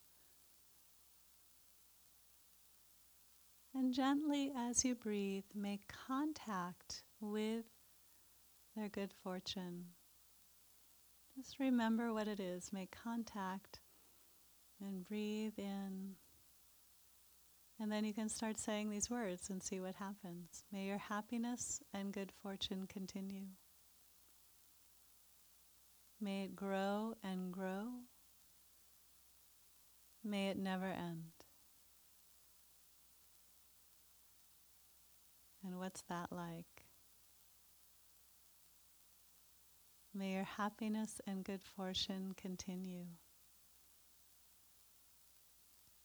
And 3.74 3.94
gently, 3.94 4.52
as 4.56 4.84
you 4.84 4.94
breathe, 4.94 5.44
make 5.54 5.90
contact 6.06 7.04
with 7.20 7.64
their 8.76 8.88
good 8.88 9.12
fortune. 9.22 9.86
Just 11.36 11.58
remember 11.58 12.12
what 12.12 12.28
it 12.28 12.38
is. 12.38 12.72
Make 12.72 12.90
contact 12.90 13.80
and 14.80 15.06
breathe 15.06 15.54
in. 15.56 16.16
And 17.80 17.90
then 17.90 18.04
you 18.04 18.12
can 18.12 18.28
start 18.28 18.58
saying 18.58 18.90
these 18.90 19.10
words 19.10 19.48
and 19.48 19.62
see 19.62 19.80
what 19.80 19.94
happens. 19.94 20.64
May 20.70 20.84
your 20.84 20.98
happiness 20.98 21.80
and 21.94 22.12
good 22.12 22.30
fortune 22.42 22.86
continue. 22.86 23.46
May 26.20 26.44
it 26.44 26.54
grow 26.54 27.14
and 27.24 27.50
grow. 27.50 27.88
May 30.22 30.48
it 30.50 30.58
never 30.58 30.86
end. 30.86 31.41
And 35.64 35.78
what's 35.78 36.02
that 36.08 36.32
like? 36.32 36.86
May 40.14 40.32
your 40.32 40.44
happiness 40.44 41.20
and 41.26 41.44
good 41.44 41.62
fortune 41.62 42.34
continue. 42.36 43.06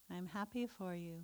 I'm 0.10 0.28
happy 0.28 0.66
for 0.66 0.96
you. 0.96 1.24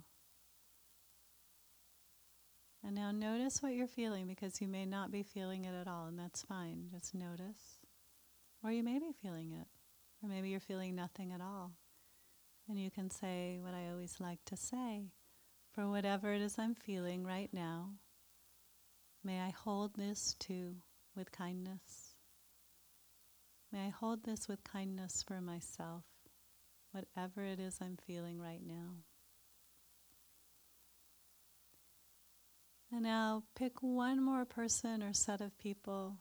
And 2.85 2.95
now 2.95 3.11
notice 3.11 3.59
what 3.61 3.73
you're 3.73 3.87
feeling 3.87 4.27
because 4.27 4.59
you 4.59 4.67
may 4.67 4.85
not 4.85 5.09
be 5.09 5.23
feeling 5.23 5.63
it 5.63 5.73
at 5.73 5.87
all, 5.87 6.07
and 6.07 6.19
that's 6.19 6.41
fine. 6.41 6.89
Just 6.91 7.15
notice. 7.15 7.79
Or 8.61 8.71
you 8.71 8.83
may 8.83 8.99
be 8.99 9.13
feeling 9.21 9.53
it, 9.53 9.67
or 10.21 10.27
maybe 10.27 10.49
you're 10.49 10.59
feeling 10.59 10.93
nothing 10.93 11.31
at 11.31 11.39
all. 11.39 11.71
And 12.67 12.77
you 12.77 12.91
can 12.91 13.09
say 13.09 13.59
what 13.61 13.73
I 13.73 13.89
always 13.89 14.17
like 14.19 14.43
to 14.45 14.57
say 14.57 15.11
for 15.73 15.89
whatever 15.89 16.33
it 16.33 16.41
is 16.41 16.55
I'm 16.59 16.75
feeling 16.75 17.25
right 17.25 17.49
now, 17.53 17.91
may 19.23 19.41
I 19.41 19.49
hold 19.51 19.95
this 19.95 20.35
too 20.39 20.75
with 21.15 21.31
kindness. 21.31 22.15
May 23.71 23.87
I 23.87 23.89
hold 23.89 24.23
this 24.23 24.47
with 24.47 24.63
kindness 24.63 25.23
for 25.27 25.41
myself, 25.41 26.03
whatever 26.91 27.43
it 27.43 27.59
is 27.59 27.79
I'm 27.81 27.97
feeling 28.05 28.39
right 28.39 28.61
now. 28.65 28.97
And 32.91 33.03
now 33.03 33.43
pick 33.55 33.81
one 33.81 34.23
more 34.23 34.45
person 34.45 35.01
or 35.01 35.13
set 35.13 35.41
of 35.41 35.57
people 35.57 36.19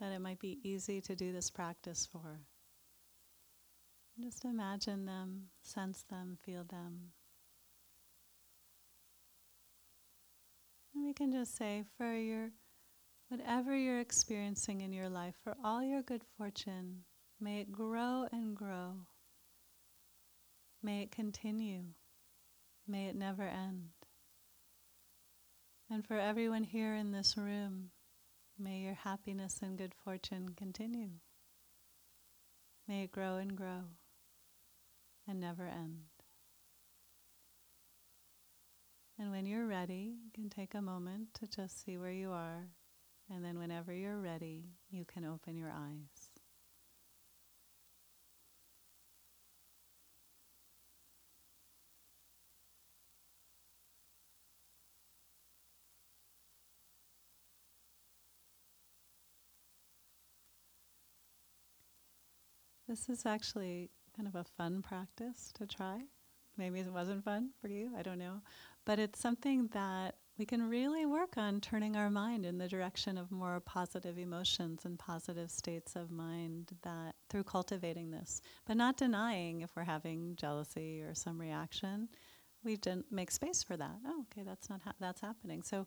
that 0.00 0.12
it 0.12 0.20
might 0.20 0.40
be 0.40 0.58
easy 0.64 1.00
to 1.02 1.14
do 1.14 1.32
this 1.32 1.50
practice 1.50 2.08
for. 2.10 2.40
Just 4.20 4.44
imagine 4.44 5.06
them, 5.06 5.50
sense 5.62 6.02
them, 6.10 6.38
feel 6.44 6.64
them. 6.64 7.12
And 10.98 11.06
we 11.06 11.14
can 11.14 11.30
just 11.30 11.56
say, 11.56 11.84
for 11.96 12.12
your 12.12 12.50
whatever 13.28 13.76
you're 13.76 14.00
experiencing 14.00 14.80
in 14.80 14.92
your 14.92 15.08
life, 15.08 15.36
for 15.44 15.54
all 15.64 15.80
your 15.80 16.02
good 16.02 16.24
fortune, 16.36 17.04
may 17.40 17.60
it 17.60 17.70
grow 17.70 18.26
and 18.32 18.56
grow. 18.56 18.94
May 20.82 21.02
it 21.02 21.12
continue. 21.12 21.84
May 22.88 23.06
it 23.06 23.14
never 23.14 23.44
end. 23.44 23.90
And 25.88 26.04
for 26.04 26.18
everyone 26.18 26.64
here 26.64 26.96
in 26.96 27.12
this 27.12 27.36
room, 27.36 27.90
may 28.58 28.78
your 28.78 28.94
happiness 28.94 29.60
and 29.62 29.78
good 29.78 29.94
fortune 30.04 30.48
continue. 30.56 31.10
May 32.88 33.04
it 33.04 33.12
grow 33.12 33.36
and 33.36 33.56
grow 33.56 33.84
and 35.28 35.38
never 35.38 35.62
end. 35.62 36.17
And 39.20 39.32
when 39.32 39.46
you're 39.46 39.66
ready, 39.66 40.14
you 40.24 40.30
can 40.32 40.48
take 40.48 40.74
a 40.74 40.80
moment 40.80 41.34
to 41.34 41.48
just 41.48 41.84
see 41.84 41.98
where 41.98 42.12
you 42.12 42.30
are. 42.30 42.68
And 43.30 43.44
then, 43.44 43.58
whenever 43.58 43.92
you're 43.92 44.20
ready, 44.20 44.64
you 44.90 45.04
can 45.04 45.24
open 45.24 45.56
your 45.56 45.70
eyes. 45.70 46.30
This 62.88 63.10
is 63.10 63.26
actually 63.26 63.90
kind 64.16 64.26
of 64.26 64.34
a 64.34 64.44
fun 64.44 64.80
practice 64.80 65.52
to 65.58 65.66
try. 65.66 66.04
Maybe 66.56 66.80
it 66.80 66.90
wasn't 66.90 67.22
fun 67.22 67.50
for 67.60 67.68
you, 67.68 67.90
I 67.96 68.02
don't 68.02 68.18
know. 68.18 68.40
But 68.88 68.98
it's 68.98 69.20
something 69.20 69.68
that 69.74 70.14
we 70.38 70.46
can 70.46 70.66
really 70.66 71.04
work 71.04 71.36
on 71.36 71.60
turning 71.60 71.94
our 71.94 72.08
mind 72.08 72.46
in 72.46 72.56
the 72.56 72.66
direction 72.66 73.18
of 73.18 73.30
more 73.30 73.60
positive 73.60 74.16
emotions 74.16 74.86
and 74.86 74.98
positive 74.98 75.50
states 75.50 75.94
of 75.94 76.10
mind 76.10 76.70
that 76.84 77.14
through 77.28 77.44
cultivating 77.44 78.10
this, 78.10 78.40
but 78.66 78.78
not 78.78 78.96
denying 78.96 79.60
if 79.60 79.76
we're 79.76 79.84
having 79.84 80.36
jealousy 80.36 81.02
or 81.02 81.14
some 81.14 81.38
reaction. 81.38 82.08
We 82.64 82.76
didn't 82.76 83.12
make 83.12 83.30
space 83.30 83.62
for 83.62 83.76
that. 83.76 83.98
Oh, 84.06 84.24
okay, 84.32 84.42
that's 84.42 84.70
not 84.70 84.80
ha- 84.82 84.94
that's 84.98 85.20
happening. 85.20 85.62
So 85.62 85.86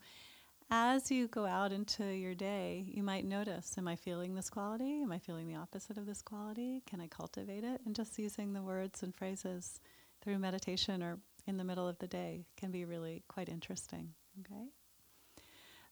as 0.70 1.10
you 1.10 1.28
go 1.28 1.48
out 1.48 1.72
into 1.72 2.06
your 2.06 2.36
day, 2.36 2.86
you 2.88 3.02
might 3.02 3.26
notice 3.26 3.80
Am 3.80 3.88
I 3.88 3.96
feeling 3.96 4.36
this 4.36 4.52
quality? 4.52 5.02
Am 5.02 5.12
I 5.12 5.18
feeling 5.18 5.48
the 5.48 5.56
opposite 5.56 5.98
of 5.98 6.06
this 6.06 6.22
quality? 6.22 6.84
Can 6.86 7.02
I 7.02 7.08
cultivate 7.08 7.64
it? 7.64 7.82
And 7.84 7.96
just 7.96 8.20
using 8.20 8.54
the 8.54 8.62
words 8.62 9.02
and 9.02 9.16
phrases 9.16 9.80
through 10.22 10.38
meditation 10.38 11.02
or 11.02 11.18
in 11.48 11.58
the 11.58 11.64
middle 11.64 11.88
of 11.88 11.98
the 12.00 12.08
day 12.08 12.46
can 12.58 12.72
be 12.72 12.86
really 12.86 13.24
quite 13.28 13.50
interesting. 13.50 14.14
Okay? 14.40 14.68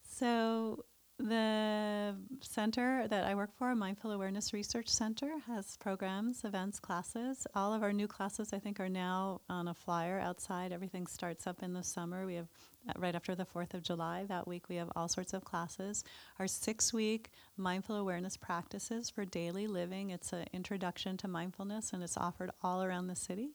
So, 0.07 0.85
the 1.19 2.15
center 2.39 3.05
that 3.09 3.25
I 3.25 3.35
work 3.35 3.53
for, 3.57 3.75
Mindful 3.75 4.12
Awareness 4.12 4.53
Research 4.53 4.88
Center, 4.88 5.38
has 5.47 5.75
programs, 5.75 6.45
events, 6.45 6.79
classes. 6.79 7.45
All 7.53 7.73
of 7.73 7.83
our 7.83 7.91
new 7.91 8.07
classes, 8.07 8.53
I 8.53 8.59
think, 8.59 8.79
are 8.79 8.88
now 8.88 9.41
on 9.49 9.67
a 9.67 9.73
flyer 9.73 10.17
outside. 10.17 10.71
Everything 10.71 11.07
starts 11.07 11.45
up 11.45 11.62
in 11.62 11.73
the 11.73 11.83
summer. 11.83 12.25
We 12.25 12.35
have 12.35 12.47
uh, 12.88 12.93
right 12.97 13.15
after 13.15 13.35
the 13.35 13.45
4th 13.45 13.73
of 13.73 13.83
July. 13.83 14.23
That 14.29 14.47
week, 14.47 14.69
we 14.69 14.77
have 14.77 14.89
all 14.95 15.09
sorts 15.09 15.33
of 15.33 15.43
classes. 15.43 16.05
Our 16.39 16.47
six 16.47 16.93
week 16.93 17.31
mindful 17.57 17.97
awareness 17.97 18.38
practices 18.38 19.09
for 19.09 19.25
daily 19.25 19.67
living. 19.67 20.12
It's 20.12 20.31
an 20.31 20.45
introduction 20.53 21.17
to 21.17 21.27
mindfulness, 21.27 21.91
and 21.91 22.01
it's 22.01 22.15
offered 22.15 22.51
all 22.63 22.81
around 22.81 23.07
the 23.07 23.15
city. 23.17 23.51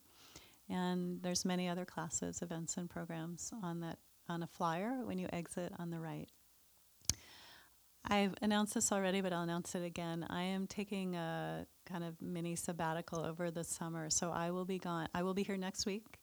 And 0.68 1.22
there's 1.22 1.44
many 1.44 1.68
other 1.68 1.84
classes, 1.84 2.40
events, 2.42 2.76
and 2.76 2.88
programs 2.88 3.52
on 3.62 3.80
that 3.80 3.98
on 4.28 4.42
a 4.42 4.46
flyer 4.46 5.00
when 5.04 5.18
you 5.18 5.28
exit 5.32 5.72
on 5.78 5.90
the 5.90 6.00
right. 6.00 6.28
I've 8.06 8.34
announced 8.42 8.74
this 8.74 8.92
already, 8.92 9.20
but 9.22 9.32
I'll 9.32 9.42
announce 9.42 9.74
it 9.74 9.82
again. 9.82 10.26
I 10.28 10.42
am 10.42 10.66
taking 10.66 11.16
a 11.16 11.66
kind 11.86 12.04
of 12.04 12.20
mini 12.20 12.54
sabbatical 12.54 13.20
over 13.20 13.50
the 13.50 13.64
summer, 13.64 14.10
so 14.10 14.30
I 14.30 14.50
will 14.50 14.66
be 14.66 14.78
gone. 14.78 15.08
I 15.14 15.22
will 15.22 15.32
be 15.32 15.42
here 15.42 15.56
next 15.56 15.86
week, 15.86 16.18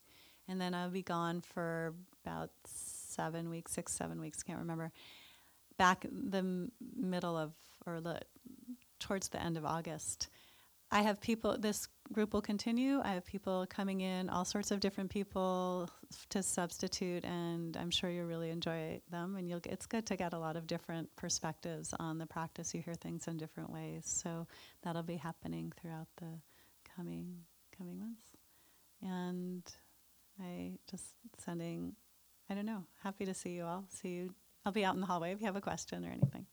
and 0.48 0.60
then 0.60 0.74
I'll 0.74 0.90
be 0.90 1.02
gone 1.02 1.40
for 1.40 1.94
about 2.24 2.50
seven 2.66 3.50
weeks, 3.50 3.72
six, 3.72 3.92
seven 3.92 4.20
weeks, 4.20 4.42
can't 4.44 4.60
remember. 4.60 4.92
Back 5.76 6.06
the 6.10 6.38
m- 6.38 6.72
middle 6.96 7.36
of, 7.36 7.52
or 7.84 8.00
the, 8.00 8.20
towards 9.00 9.28
the 9.28 9.42
end 9.42 9.56
of 9.56 9.64
August. 9.64 10.28
I 10.92 11.02
have 11.02 11.20
people, 11.20 11.58
this 11.58 11.88
group 12.12 12.32
will 12.32 12.42
continue. 12.42 13.00
I 13.02 13.14
have 13.14 13.24
people 13.24 13.66
coming 13.68 14.00
in, 14.00 14.28
all 14.28 14.44
sorts 14.44 14.70
of 14.70 14.80
different 14.80 15.10
people 15.10 15.88
to 16.30 16.42
substitute, 16.42 17.24
and 17.24 17.76
I'm 17.76 17.90
sure 17.90 18.10
you'll 18.10 18.26
really 18.26 18.50
enjoy 18.50 19.00
them. 19.10 19.36
And 19.36 19.48
you'll 19.48 19.60
get, 19.60 19.72
it's 19.72 19.86
good 19.86 20.06
to 20.06 20.16
get 20.16 20.32
a 20.32 20.38
lot 20.38 20.56
of 20.56 20.66
different 20.66 21.14
perspectives 21.16 21.94
on 21.98 22.18
the 22.18 22.26
practice. 22.26 22.74
You 22.74 22.82
hear 22.82 22.94
things 22.94 23.26
in 23.26 23.36
different 23.36 23.70
ways, 23.70 24.04
so 24.06 24.46
that'll 24.82 25.02
be 25.02 25.16
happening 25.16 25.72
throughout 25.80 26.08
the 26.18 26.40
coming 26.96 27.38
coming 27.76 27.98
months. 27.98 28.22
And 29.02 29.62
I 30.40 30.78
just 30.90 31.04
sending, 31.38 31.94
I 32.48 32.54
don't 32.54 32.66
know, 32.66 32.84
happy 33.02 33.24
to 33.24 33.34
see 33.34 33.50
you 33.50 33.64
all. 33.64 33.84
See 33.88 34.10
you. 34.10 34.34
I'll 34.64 34.72
be 34.72 34.84
out 34.84 34.94
in 34.94 35.00
the 35.00 35.06
hallway 35.06 35.32
if 35.32 35.40
you 35.40 35.46
have 35.46 35.56
a 35.56 35.60
question 35.60 36.04
or 36.04 36.10
anything. 36.10 36.46